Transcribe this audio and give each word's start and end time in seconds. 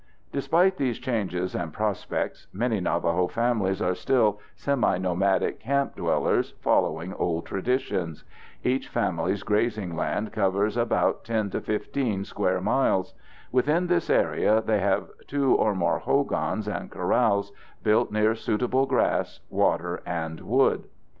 Despite 0.31 0.77
these 0.77 0.97
changes 0.97 1.53
and 1.53 1.71
prospects, 1.71 2.47
many 2.51 2.79
Navajo 2.79 3.27
families 3.27 3.83
are 3.83 3.93
still 3.93 4.39
seminomadic 4.57 5.59
camp 5.59 5.95
dwellers, 5.95 6.55
following 6.59 7.13
old 7.13 7.45
traditions. 7.45 8.23
Each 8.63 8.87
family's 8.87 9.43
grazing 9.43 9.95
land 9.95 10.33
covers 10.33 10.75
about 10.75 11.23
10 11.25 11.51
to 11.51 11.61
15 11.61 12.25
square 12.25 12.59
miles. 12.61 13.13
Within 13.51 13.85
this 13.85 14.09
area 14.09 14.59
they 14.59 14.79
have 14.79 15.11
two 15.27 15.53
or 15.53 15.75
more 15.75 15.99
hogans 15.99 16.67
and 16.67 16.89
corrals, 16.89 17.51
built 17.83 18.11
near 18.11 18.33
suitable 18.33 18.87
grass, 18.87 19.41
water, 19.51 20.01
and 20.03 20.39
wood. 20.41 20.85